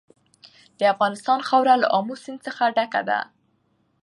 د 0.79 0.81
افغانستان 0.93 1.39
خاوره 1.47 1.75
له 1.83 1.87
آمو 1.97 2.15
سیند 2.23 2.39
څخه 2.47 2.63
ډکه 2.75 3.01
ده. 3.09 3.19